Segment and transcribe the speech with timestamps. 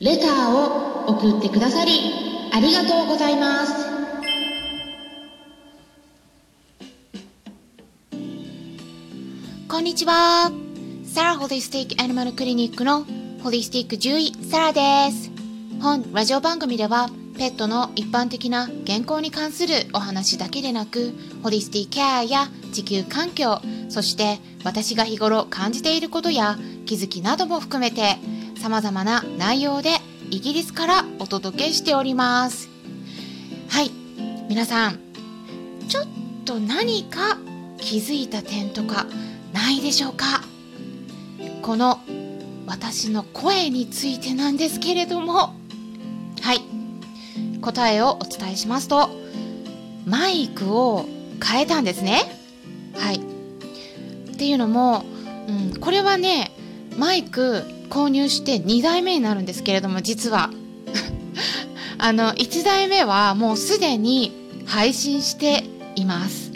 [0.00, 1.92] レターを送ってくださり
[2.54, 3.74] ありがとうございます。
[9.68, 10.50] こんにちは。
[11.04, 13.04] サラホリスティックアニマルクリニックの
[13.42, 14.80] ホリスティック獣医サラで
[15.12, 15.30] す。
[15.82, 21.12] 本ラジオ番組ではペットの一般的な健康に関するお話だけでなく
[21.42, 23.60] ホリスティケアや地球環境
[23.90, 28.16] そして私が日頃感じていることや気づきなども含めて
[28.60, 29.96] 様々な内容で
[30.30, 32.68] イギリスからお届けしております。
[33.70, 33.90] はい。
[34.50, 34.98] 皆さん
[35.88, 36.06] ちょっ
[36.44, 37.38] と何か
[37.78, 39.06] 気づいた点とか
[39.54, 40.42] ないでしょうか？
[41.62, 42.00] この
[42.66, 45.54] 私の声についてなんですけれども。
[46.42, 46.60] はい。
[47.62, 49.10] 答えをお伝えしますと
[50.06, 51.06] マイクを
[51.42, 52.22] 変えたんですね。
[52.94, 53.16] はい。
[53.16, 55.04] っていうのも、
[55.48, 56.52] うん、これはね
[56.98, 60.50] マイク購入して2代目になるんですけれども実は。
[61.98, 64.32] あの1代目はもうすでに
[64.64, 65.64] 配信して
[65.96, 66.52] います。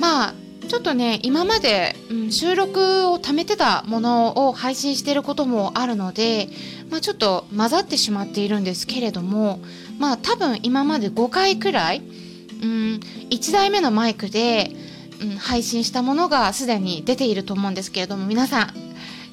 [0.00, 0.34] まあ
[0.70, 6.48] ちょっとね今まで、うん、収録を貯めてたものを配信していることもあるので、
[6.90, 9.60] まあ、ちょっと混ざってしまっているんですけれども
[9.98, 12.02] まあ多分今まで5回くらい、
[12.62, 14.70] うん、1台目のマイクで、
[15.20, 18.89] うん、配信したものがすでに出ていると思うんですけれども皆さん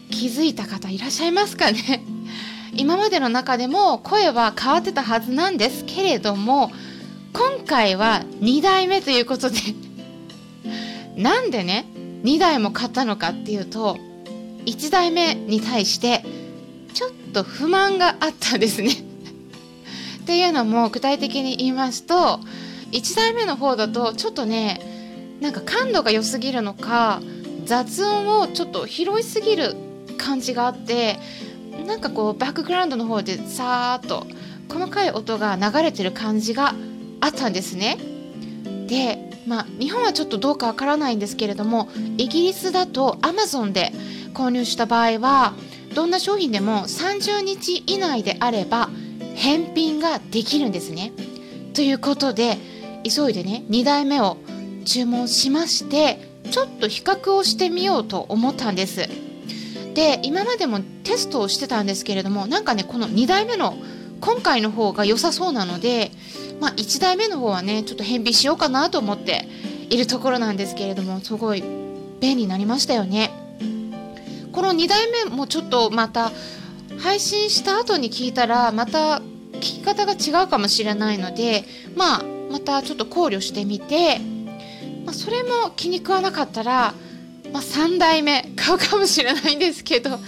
[0.10, 2.04] 気づいた方いらっしゃいますかね？
[2.76, 6.72] 今までの中でも声は変わってたはずなんですけれども
[7.34, 9.58] 今回は2代目ということで
[11.18, 11.86] なんでね
[12.24, 13.98] 2台も買ったのかっていうと
[14.66, 16.24] 1台目に対して
[16.94, 18.92] ちょっと不満があったんですね。
[20.22, 22.42] っていうのも具体的に言いますと
[22.92, 24.82] 1台目の方だとちょっとね
[25.40, 27.22] なんか感度が良すぎるのか
[27.66, 29.76] 雑音をちょっと拾いすぎる
[30.18, 31.20] 感じがあって
[31.86, 34.26] なんかこうバックグラウンドの方でさーっと
[34.70, 36.74] 細かい音が流れてる感じが
[37.22, 37.98] あったんですね。
[38.88, 41.88] でまあ、日本はちょっとどうかわからないんですけれども
[42.18, 43.94] イギリスだと Amazon で
[44.34, 45.54] 購入した場合は
[45.96, 48.90] どんな商品でも30日以内であれば
[49.36, 51.14] 返品ができるんですね。
[51.74, 52.58] ということで
[53.04, 54.38] 急いでね2台目を
[54.86, 56.20] 注文しまして
[56.52, 59.10] ちょっと比較をしてみようと思ったんです。
[59.98, 63.76] で今までもテストをしてたんですけれどもなんかねこの2台目の
[64.22, 66.12] 今回の方が良さそうなので
[66.60, 69.48] まあ、1台目の方はねちょっと返品しようかなと思って
[69.90, 71.62] いるところなんですけれどもすごい
[72.20, 73.32] 便利になりましたよね。
[74.52, 76.32] この2台目もちょっとまた
[76.98, 79.22] 配信した後に聞いたらまた
[79.54, 81.64] 聞き方が違うかもしれないので
[81.96, 84.18] まあまたちょっと考慮してみて、
[85.06, 86.96] まあ、それも気に食わなかったら、
[87.58, 88.44] まあ、3台目。
[88.56, 90.20] 買うかもしれないんですけど。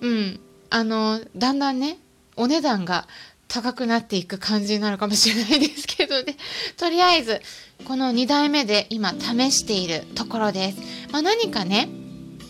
[0.00, 0.40] うん。
[0.70, 1.98] あのだんだんね
[2.36, 3.06] お値段が
[3.46, 6.36] 高くなっていく感じになるかもしれないですけどね。
[6.76, 7.42] とりあえず
[7.84, 10.78] この2代目で今試しているところです、
[11.12, 11.88] まあ、何かね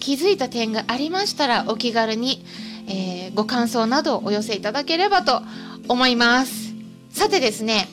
[0.00, 2.46] 気づいた点がありましたらお気軽に、
[2.86, 5.42] えー、ご感想などをお寄せいただければと
[5.88, 6.72] 思います。
[7.10, 7.88] さてですね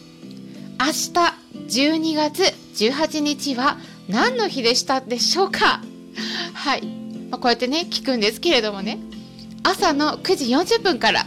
[0.79, 1.11] 明日
[1.67, 2.43] 12月
[2.75, 3.77] 18日は
[4.07, 5.81] 何の日でしたでしょうか？
[6.53, 6.85] はい、
[7.29, 8.99] まあ、こうやってね聞くんですけれどもね。
[9.63, 11.25] 朝の9時40分から。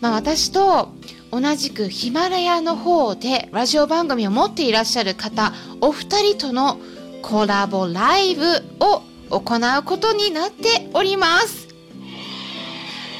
[0.00, 0.92] まあ、私と
[1.30, 6.78] 同じくヒマラヤの方でラジオ番組を持っていらっしゃる方お二人との
[7.22, 8.44] コラボライブ
[8.78, 11.68] を行うことになっております。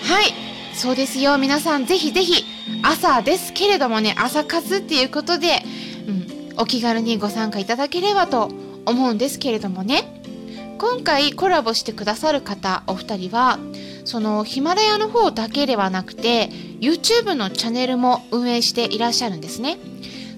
[0.03, 0.33] はい。
[0.75, 1.39] そうですよ。
[1.39, 2.45] 皆さんぜひぜひ
[2.83, 5.63] 朝ですけれどもね朝活っていうことで、
[6.07, 8.51] うん、お気軽にご参加いただければと
[8.85, 10.16] 思うんですけれどもね。
[10.79, 13.59] 今回コラボしてくださる方お二人は
[14.05, 16.49] そのヒマラヤの方だけではなくて
[16.81, 19.79] YouTube のチャンネルも運営していらっしゃるんですね。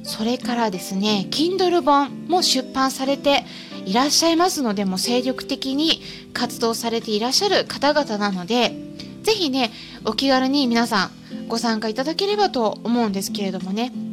[0.04, 3.44] それからですね Kindle 本も出版されて
[3.84, 6.00] いらっしゃいますのでも精力的に
[6.32, 8.74] 活動されていらっしゃる方々なので
[9.22, 9.70] ぜひね
[10.04, 14.07] お気軽に皆さんご参加いただければと思うんですけれどもね。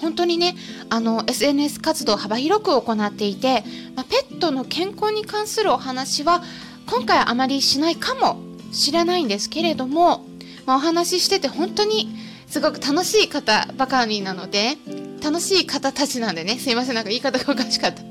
[0.00, 0.54] 本当にね
[0.90, 3.64] あの SNS 活動を幅広く行っていて、
[3.94, 6.42] まあ、ペットの健康に関するお話は
[6.86, 8.40] 今回あまりしないかも
[8.72, 10.24] 知らないんですけれども、
[10.66, 12.14] まあ、お話ししてて本当に
[12.46, 14.76] すごく楽しい方ばかりなので
[15.22, 18.02] 楽しい方たちなんでねすいませんなんか言い方がおかしかった。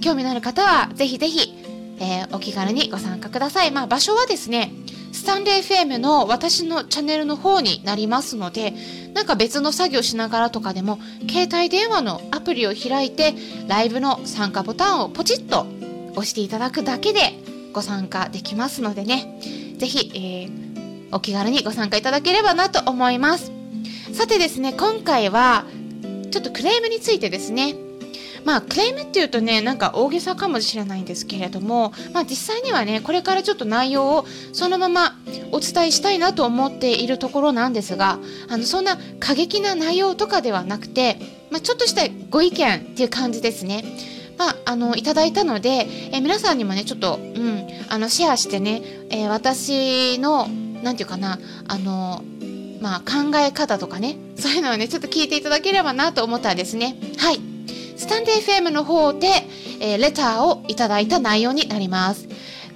[0.00, 1.54] 興味のある方はぜひぜひ、
[2.00, 4.72] えー、お気軽にご参加ください、まあ、場所はですね
[5.20, 8.72] スタンレー FM の私のチャンネルの方になりますので
[9.12, 13.34] なんか別の作業しながらとかでも携帯電話のアプリを開いて
[13.68, 15.66] ライブの参加ボタンをポチッと
[16.12, 17.20] 押していただくだけで
[17.74, 19.38] ご参加できますのでね、
[19.76, 23.52] ぜひ、えー、お気軽にご参加いただければなと思います。
[24.14, 25.66] さてですね、今回は
[26.30, 27.74] ちょっとクレームについてですね、
[28.44, 35.16] まあクレームっていうとねなんか大げさかもしれないんですけれども、まあ、実際にはねこれからちょっと内容をそのまま
[35.52, 41.18] お伝えしたいなと思っているところなんですがあのそんな過激な内容とかではなくて、
[41.50, 43.84] まあ、ちょっとしたご意見っていう感じですね。
[44.38, 50.48] まあ、あのいただいたので、え皆さんにもねちょっと、うん、あのシェアしてね、えー、私の
[50.82, 51.38] 何て言うかな
[51.68, 52.24] あの
[52.80, 57.49] まあ、考え方とかねそういうのをねちょっと聞いていただければなと思ったんですねはい
[58.00, 59.28] スタンデー FM の方で、
[59.78, 62.28] えー、レターをいただいた内容になります。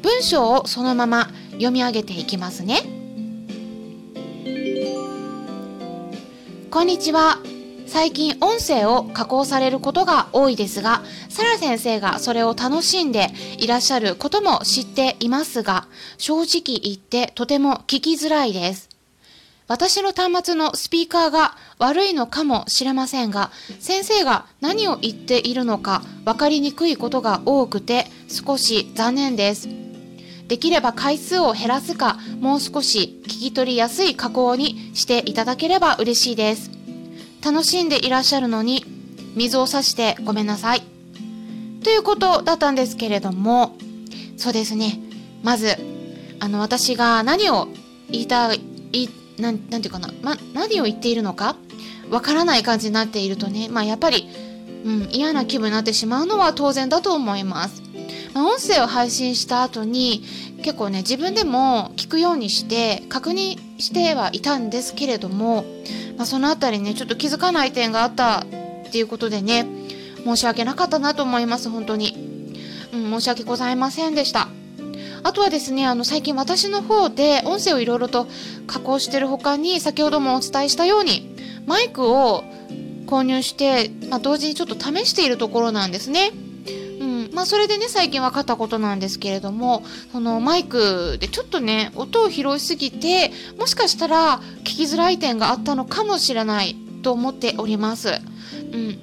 [0.02, 2.82] 文章をそのまま読み上げていきますね。
[6.70, 7.38] こんにちは。
[7.86, 15.88] 最近音声を加工されることが多いですが、サラ先生がそれを楽しんでいらっしゃることも知っていますが、
[16.18, 18.93] 正直言ってとても聞きづらいです。
[19.66, 23.50] 私の端末のスピーカーが悪いのかもしれませんが、
[23.80, 29.68] 先生が何を言っているのか分かりにくいことが多くて少し残念です。
[30.48, 36.70] できれば回数を減らすか、もう少し聞き取りやすい加工にしていただければ嬉しいです。
[37.42, 38.84] 楽しんでいらっしゃるのに、
[39.34, 40.82] 水を差してごめんなさい。
[41.82, 43.76] ということだったんですけれども、
[44.36, 45.00] そうですね。
[45.42, 45.76] まず、
[46.40, 47.68] あの、私が何を
[48.10, 48.60] 言いたい、
[48.92, 49.08] 言い
[49.38, 51.56] なんなんていうかな、ま、何を言っているのか
[52.10, 54.28] わからない感じになっているとね、まあ、やっぱり、
[54.84, 57.82] うん、嫌な気分になってしまうのは当然だと思います。
[58.34, 60.24] まあ、音声を配信した後に
[60.62, 65.64] 結構ね自分でも聞くようにして確認してはいたんですけれども、
[66.16, 69.66] まあ、その辺りねちょっと気づかない点があったっていうことでね
[70.24, 72.50] 申し訳なかったなと思います本当に、
[72.92, 74.48] うん、申し訳ございませんでした。
[75.24, 78.28] あとはですね、あの、最近私の方で音声をいろいろと
[78.66, 81.34] 加工してる他に、先ほどもお伝えしたように、
[81.66, 82.44] マイクを
[83.06, 86.30] 購入して、まあ、同時にちょっと試しているところなんですね。
[87.00, 87.30] うん。
[87.32, 89.82] まあ、それでね、最近分かったことなんですけれども、
[90.12, 98.20] そのマイクでちょっとね、音を拾いすぎて、もしかしたら聞きづらい点があったのかもしれないと思っております。
[98.72, 98.98] うん。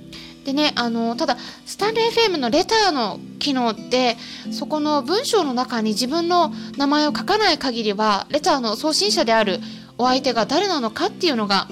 [0.46, 4.18] でね、あの、ただ、スタンレー FM のレターの機能って、
[4.52, 9.60] そこの文章の中に自分の名前を書かない限りは、レターの送信者である
[9.98, 11.68] お相手が誰なのかっていうのが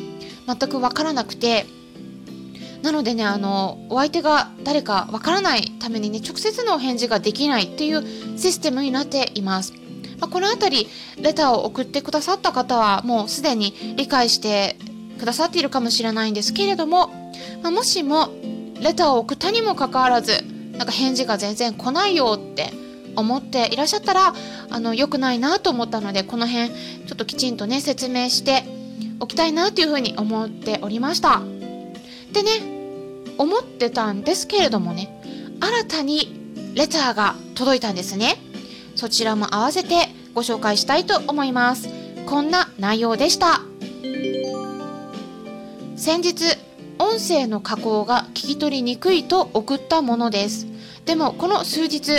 [0.46, 1.66] 全くわからなくて、
[2.84, 8.06] なのでね、あの、お相手が誰かわからないためにね、直接のお返事ができないっていう
[8.38, 9.74] システムになっています。
[10.20, 10.88] まあ、このあたり、
[11.18, 14.78] レターを送ってくださった方はもうすでに理解して
[15.18, 17.08] くださっているかもしれないんですけれども、
[17.62, 18.30] まあ、もしも
[18.82, 20.44] レターを送ったにもかかわらず
[20.74, 22.72] なんか返事が全然来ないよって
[23.16, 24.34] 思っていらっしゃったら
[24.70, 28.64] あの良くないなと思ったのでこの辺ちょっときちんとね説明して
[29.20, 31.42] おきたいなというふうに思っておりました。
[32.32, 32.52] でね
[33.38, 38.38] 思ってたんですけれどもね新たにレターが届いたんですね。
[38.96, 41.90] そちらも合わせてご紹介したいと思います。
[42.26, 43.62] こんな内容でした。
[45.98, 46.69] 先日
[47.10, 50.68] 音声の加工が聞き取りにくいと送ったものです。
[51.06, 52.12] でもこの数日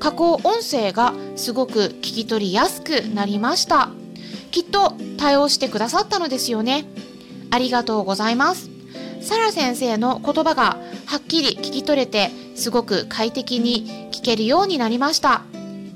[0.00, 3.90] 加工音声がすごく聞き取りやすくなりました。
[4.50, 6.86] きっと対応してくださったのですよね。
[7.52, 8.68] ありがとうございます。
[9.20, 15.42] サラ先生の言葉がはっきり聞き取れてすごく快適に聞けるようになりました。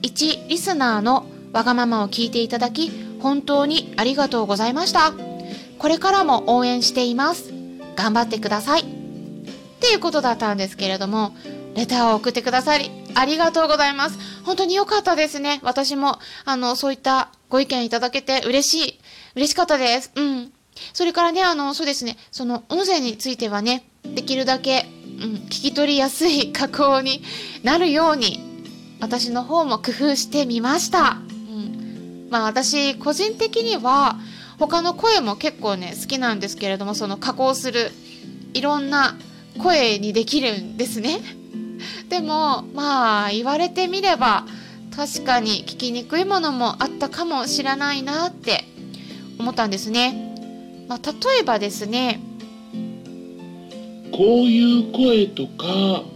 [0.03, 5.13] 一リスナーのわがままを聞いていただき本当にありがとうございました。
[5.79, 7.53] これからも応援しています。
[7.97, 8.83] 頑張ってください。
[8.83, 8.85] っ
[9.81, 11.35] ていうことだったんですけれども、
[11.75, 14.19] レターを送ってくださり、ありがとうございます。
[14.45, 15.61] 本当に良かったですね。
[15.63, 19.01] 私も、あの、そういったご意見いただけて嬉しい。
[19.35, 20.13] 嬉しかったです。
[20.15, 20.53] うん。
[20.93, 23.85] それからね、あの、そうですね、その音声についてはね、
[24.15, 27.23] できるだけ、うん、聞き取りやすい 加工に
[27.63, 28.41] なるように、
[29.01, 31.19] 私の方も工夫してみました。
[31.31, 32.29] うん。
[32.31, 34.19] まあ私、個人的には、
[34.59, 37.91] 他の声も結構ね好きなんですけれどもその加工する
[38.55, 39.17] いろんな
[39.63, 41.21] 声にできるんですね。
[42.09, 44.47] でもまあ言われてみれば
[44.95, 48.65] 確かに聞きにくいものもあったかもしれないなって
[49.39, 50.35] 思ったんですね、
[50.89, 52.21] まあ、例えばですね
[54.11, 56.13] こういう声とかこ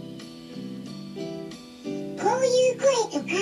[1.85, 3.35] ういう声とか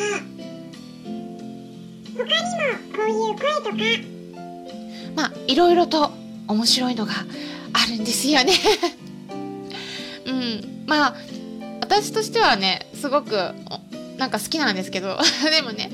[2.18, 4.19] 他にもこういう声とか
[5.16, 6.12] まあいろいろと
[6.48, 7.14] 面白いのが
[7.74, 8.54] あるんですよね。
[10.26, 10.84] うん。
[10.86, 11.16] まあ
[11.82, 13.54] 私としてはねすごく
[14.18, 15.18] なんか好きなんですけど。
[15.50, 15.92] でもね、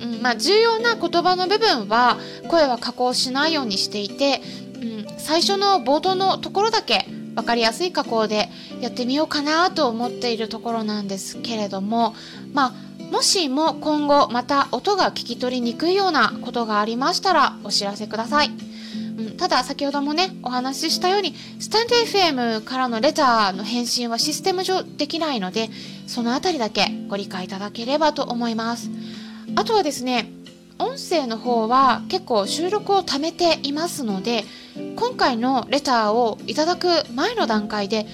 [0.00, 2.18] うん、まあ、重要な言葉の部分は
[2.48, 4.42] 声は加工しないようにしていて、
[4.74, 8.48] うん、最初の冒頭のところだけ分かりやすい加工で
[8.80, 12.14] やってみようかなと思っているところなんですけれども
[12.54, 18.50] まあもしも今後また音が聞き取りにくいようなことがありましたらお知らせください。
[19.18, 25.70] うん、ただ先ほどもねお話ししたようにスタンド FM からのレターの返信はシステム上できないので
[26.06, 28.90] そのあたりだけご理解いただければと思います
[29.54, 30.30] あとはですね
[30.78, 34.44] 音声の方は結構収録を貯めていますので
[34.96, 38.06] 今回のレターをいただく前の段階で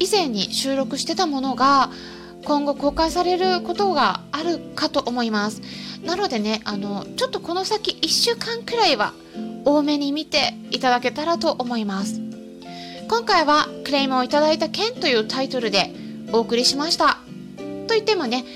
[0.00, 1.90] 以前に収録してたものが
[2.48, 5.60] 今後公開されることがあるかと思います。
[6.02, 9.12] なのでねあのちょっとこの先1週間くらいは
[9.66, 12.22] 多めに見ていただけたらと思います。
[13.06, 15.92] 今回はクレームをいただいた件というタイトルで
[16.32, 17.18] お送りしました。
[17.86, 18.46] と言ってもね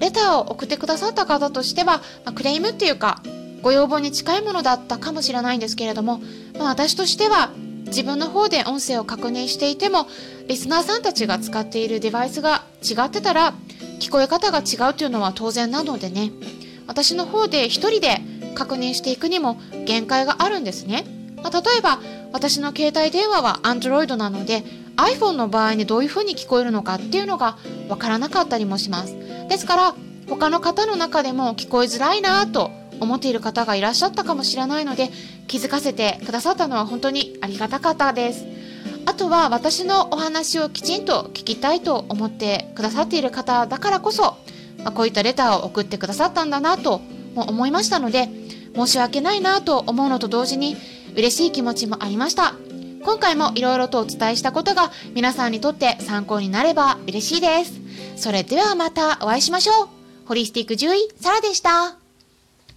[0.00, 3.22] レターを送ってくださった方としては、まあ、クレームっていうか
[3.60, 6.22] ご要望に近いものだったかもしれないんですけれども、
[6.58, 7.50] まあ、私としては
[7.92, 10.06] 自分の方で音声を確認していても
[10.48, 13.54] リスナーさんたちが使っているデバイスが違ってたら
[14.00, 16.32] 聞こえ方が違うというのは当然なのでね。
[16.86, 18.18] 私の方で一人で
[18.54, 21.04] 確認していくにも限界があるんですね、
[21.36, 22.00] まあ、例えば
[22.32, 24.64] 私の携帯電話は Android なので
[24.96, 27.56] iPhone の場合にどういう風に聞こえるのかっていうのが
[27.88, 29.16] わからなかったりもします。
[29.48, 29.94] ですから
[30.28, 32.70] 他の方の中でも聞こえづらいなと
[33.02, 35.10] 思っている方がいらっしゃったかもしれないので
[35.48, 38.46] 気づかせてくださったのは本当にありがたかったです。
[39.04, 44.36] あとは私のお話をきちんと聞きたいと思ってくださっている方だからこそ、
[44.78, 47.00] まあ、こういったレターを送ってくださったんだなと
[47.34, 48.28] も思いましたので
[48.74, 50.76] 申し訳ないなと思うのと同時に
[51.16, 52.54] 嬉しい気持ちもありました。
[53.04, 57.72] 今回もいろいろとお伝えしたことが皆さんにとって参考になれば嬉しいです。
[58.16, 59.88] それではまたお会いしましょう。
[60.26, 62.01] ホリスティック獣医サラでした。